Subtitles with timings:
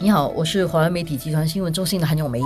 [0.00, 2.40] 你好，我是华为媒体集团新闻中心的韩永梅。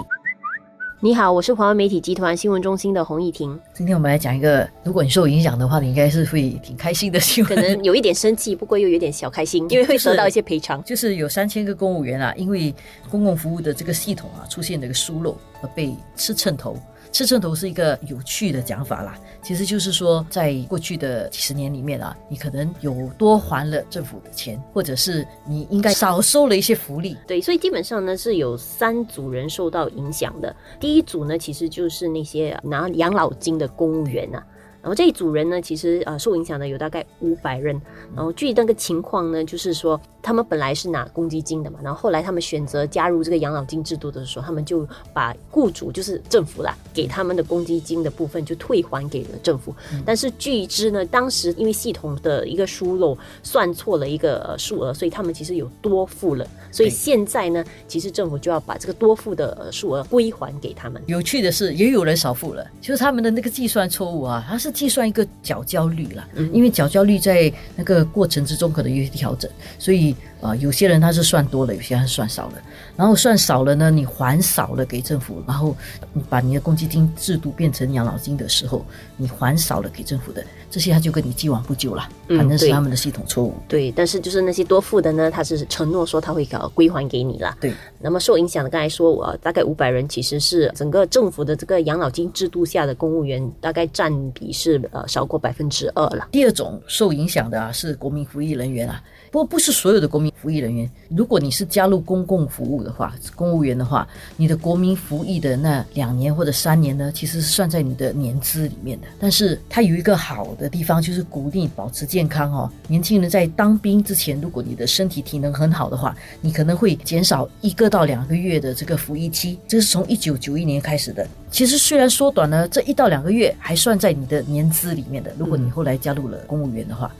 [1.00, 3.60] 你好，我是华为媒体集团新闻中心的洪艺婷。
[3.74, 7.54] 今天我们来讲一个，如果你受影响的话，你应该是会挺开心的新闻。
[7.54, 10.82] 可能有一点生气，不过又有点小开心， 因为会收到一些赔偿。
[10.82, 12.74] 就是有三千个公务员啊，因为
[13.10, 16.78] 公共服务的这个系统啊出现了一个疏漏而被吃秤头。
[17.12, 27.16] 吃秤头是一个有趣的讲法啦，其实就是说，在过去的几十年里面啊，你可能有多还了政府的钱，或者是你应该少收了一些福利。
[27.26, 30.56] 对，所以基本上呢是有三组人受到影响的。
[30.80, 34.42] 第一组呢，其实就是那些拿养老金的公务员啊。
[34.82, 37.80] 然后这一组人呢，其实呃受影响的有大概五百人。
[38.14, 49.72] 然后据那个情况呢，就是说他们本来是拿公积金的嘛，然后后来他们选择加入这个养老金制度的时候，他们就把雇主就是政府啦给他们的公积金的部分就退还给了政府。
[50.04, 56.44] 但是据知呢，当时因为系统的一个疏漏算错了一个数额，所以他们其实有多付了。
[56.72, 61.00] 所以现在呢，其实政府就要把这个多付的数额归还给他们。
[61.06, 64.71] 有趣的是，也有人少付了，就是他们的那个计算错误啊，他是。
[64.72, 72.54] 计算一个缴交率了，因为缴交率在那个过程之中可能有些调整，所以啊，有些人他是算多了，有些人算少了。
[72.96, 75.76] 然后算少了呢，你还少了给政府，然后
[76.12, 78.84] 你把你的公积金制度变成养老金的时候，
[79.16, 83.54] 你还少了给政府的，这些他就跟你既往不咎了，反正是他们的系统错误。
[83.68, 87.56] 对，但是就是那些多付的呢，他是承诺说他会搞归还给你了。
[87.60, 96.28] 对，那么受影响的，刚才说我大概五百人，其实是整个政府的这个养老金制度下的公务员，大概占比是呃少过百分之二了。
[96.30, 99.02] 第二种受影响的啊是国民服役人员啊。
[99.30, 109.06] 不过不是所有的国民服役人员，如果你是加入公共服务的话，公务员的话，你的国民服役的那两年或者三年呢，其实是算在你的年资里面的。
[109.18, 112.70] 但是它有一个好的地方，就是鼓励保持健康哦。
[112.88, 119.58] 年轻人在当兵之前，如果你的身体体能很好的话，你可能会减少一个到两个月的这个服役期。
[119.66, 121.26] 这是从一九九一年开始的。
[121.50, 125.32] 其实虽然缩短了这一到两个月，还算在你的年资里面的。
[125.38, 127.10] 如果你后来加入了公务员的话。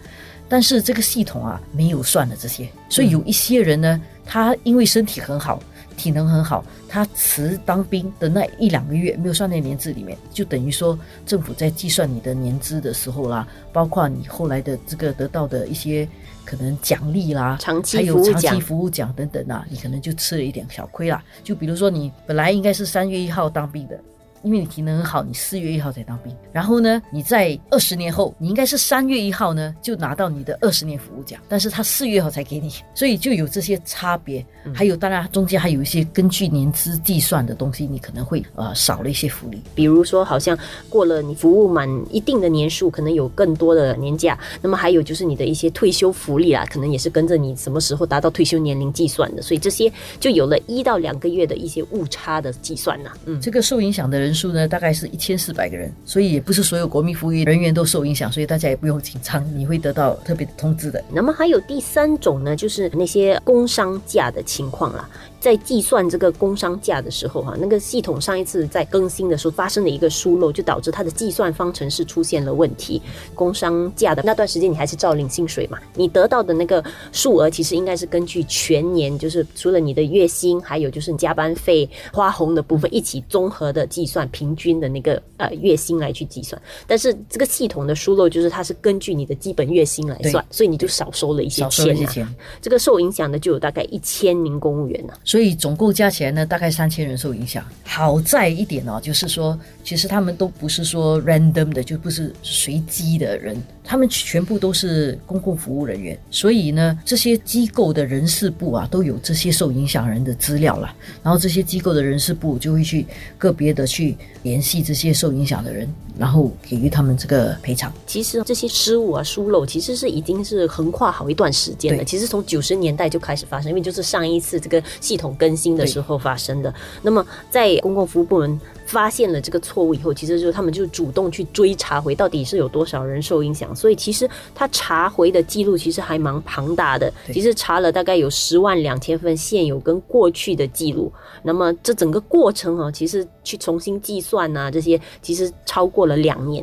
[0.48, 5.62] 但是这个系统啊没有算的这些，所以有一些人呢，他因为身体很好，
[5.96, 16.06] 体能很好，他辞当兵的那一两个月没有算在年资里面，就等于说政府在计算你的年资的时候啦，包括你后来的这个得到的一些
[16.44, 17.58] 可能奖励啦，
[17.90, 21.24] 还有长期服务奖等等啊，你可能就吃了一点小亏啦。
[21.42, 23.98] 就比如说你本来应该是三月一号当兵的。
[24.42, 34.44] 因为你体能很好，你四月一号才当兵，然后呢，你在二十年后，你应该是三月一号呢就拿到你的二十年服务奖，但是他四月号才给你，所以就有这些差别。
[34.74, 40.56] 还有，当然中间还有一些根据年资计算的东西，你可能会呃少了一些福利，比如说好像
[40.88, 44.38] 过了你服务满一定的年数，可能有更多的年假。
[44.60, 53.12] 那么还有就是你的一些退休福利啊，可能也是跟着你什么时候达到退休年龄计算的，所以这些就有了一到两个月的一些误差的计算呐。
[53.26, 54.31] 嗯，这个受影响的人。
[54.32, 61.04] 人数呢，大概是一千四百个人，所以也不是所有国民服务人员都受影响，所以大家也不用紧张，你会得到特别的通知的。
[61.12, 65.06] 那么还有第三种呢，就是那些工伤假的情况啦。
[65.38, 73.02] 在计算这个工伤假的时候，哈，那个系统上一次在更新的时候发生了一个疏漏，就导致它的计算方程式出现了问题。
[73.34, 75.80] 工伤假的那段时间，你还是照领薪水嘛？
[75.96, 86.60] 你得到的那个数额其实应该是根据全年，就是除了你的月薪，还有就是你加班费、花红的部分一起综合的计算，平均的那个呃月薪来去计算。
[86.86, 92.26] 但是这个系统的疏漏就是它是根据你的基本月薪来算，所以你就少收了一些钱。
[92.60, 95.12] 这个受影响的就有大概一千名公务员呢。
[95.24, 97.64] 所以总共加起来呢，大概三千人受影响。
[97.84, 103.60] 好在一点哦，就是说，其实他们都不是说 random 的，就不是随机的人。
[103.84, 110.94] 他们全部都是公共服务人员，所以呢，这些机构的人事部啊，都有这些受影响人的资料了。
[111.22, 113.04] 然后这些机构的人事部就会去
[113.36, 117.92] 个别的去联系这些受影响的人，然后给予他们这个赔偿。
[118.06, 122.04] 其实这些失误啊、疏漏，其实是已经是横跨好一段时间了。
[122.04, 126.72] 其实从九十年代就开始发生，因为就是上一次这个系统更新的时候发生的。
[127.02, 128.60] 那么在公共服务部门。
[128.92, 141.10] 发现了这个错误以后，其实就是他们就主动去追查回到底是有多少人受影响，所以其实他查回的记录其实还蛮庞大的，其实查了大概有十万两千份现有跟过去的记录，
[141.42, 146.62] 那么这整个过程啊，其实去重新计算呐，这些其实超过了两年。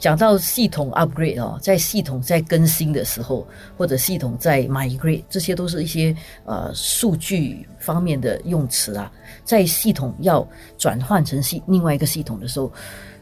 [0.00, 3.46] 讲到系统 upgrade 哦，在系统在更新的时候，
[3.76, 6.14] 或者系统在 migrate，这些都是一些
[6.44, 9.10] 呃数据方面的用词啊。
[9.44, 10.46] 在系统要
[10.76, 12.72] 转换成系另外一个系统的时候，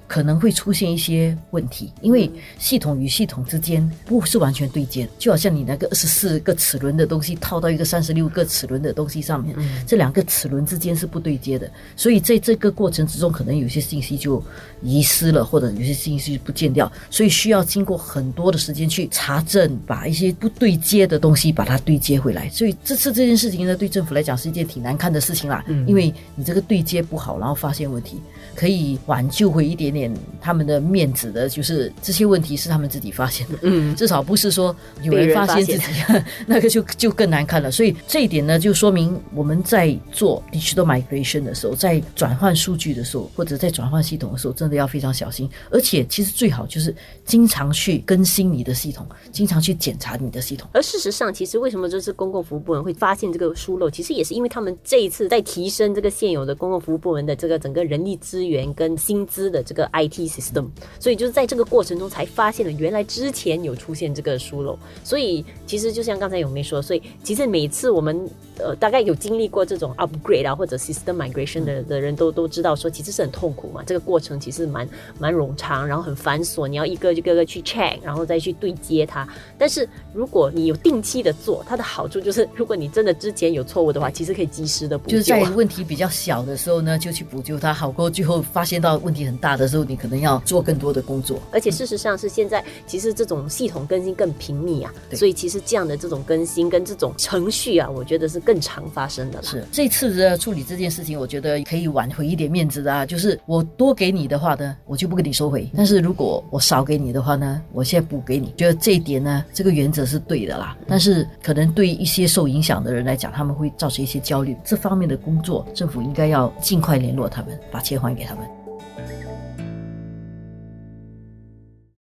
[0.06, 9.56] 可能会出现一些问题，因为系统与系统之间不是完全对接，就好像你那个二十四个齿轮的东西套到一个三十六个齿轮的东西上面，
[9.86, 14.42] 这两个齿轮之间是不对接的，所以在这个过程之中，可能有些信息就
[14.82, 22.48] 遗失了，或者有些信息不见掉，所以需要经过很多的时间去查证，把一些不对接的东西把它对接回来。
[22.50, 28.20] 所以这次这件事情呢，对政府来讲是一件挺难看的事情啦，因为你这个对接不好，然后发现问题，
[28.54, 35.84] 可以挽救回一点点他们的面子的，就是这些问题是他们自己发现的，嗯，至少不是说有人发现自己，
[36.46, 37.70] 那个就就更难看了。
[37.70, 45.48] 所以这一点呢，就说明我们在做 digital migration 的时候，在转换数据的时候，或者在转换系统的时候，真的要非常小心。
[45.70, 46.94] 而且其实最好就是
[47.24, 50.68] 经常去更新你的系统，经常去检查你的系统。
[50.72, 60.66] 而事实上，其实为什么就是公共服务部门会发现这个疏漏，其实也是因为他们这一次在提升这个现有的公共服务部门的这个整个人力资源跟薪资的这个 IT system，
[60.98, 64.78] 所以就是在这个过程中才发现了原来之前有出现这个疏漏。
[65.04, 68.28] 所以其实就像刚才永梅说，所以其实每次我们
[68.58, 74.88] 呃大概有经历过这种 upgrade 啊或者 system migration 的的人都都知道说，其实是很痛苦嘛，这个过程其实蛮
[75.18, 79.26] 蛮冗长，然后很繁琐，你要一个一个个去 check，然后再去对接它。
[79.58, 85.18] 但是如果你有定期的做，它的好处就是，如果你真的之前有错误的话，其实可以及时的补救。
[85.18, 91.40] 就是在问题比较小的时候呢，就去补救它，好过最后发现到问题很大的时候，你可能要做更多的工作。
[91.50, 99.42] 而且事实上是现在，其实这种系统更新更频密啊，所以其实这样的这种更新跟这种程序啊，我觉得是更常发生的。
[99.42, 103.06] 是这次的处理这件事情，我觉得可以挽回一点面子的啊。
[103.06, 108.52] 就是我多给你的话呢，我就不跟你收回；但是如果我少给你的话呢，我现在补给你。
[108.56, 110.76] 觉得这一点呢，这个原则是对的啦。
[110.88, 114.56] 但是可能对一些受影响的人来讲，他们会造成一些焦虑。
[114.64, 118.65] 这方面的工作，政府应该要尽快联络他们，把钱还给他们。